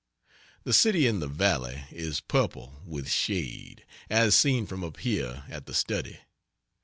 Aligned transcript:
The 0.63 0.73
city 0.73 1.05
in 1.05 1.19
the 1.19 1.27
valley 1.27 1.83
is 1.91 2.21
purple 2.21 2.81
with 2.87 3.07
shade, 3.07 3.85
as 4.09 4.33
seen 4.33 4.65
from 4.65 4.83
up 4.83 4.97
here 4.97 5.43
at 5.47 5.67
the 5.67 5.75
study. 5.75 6.17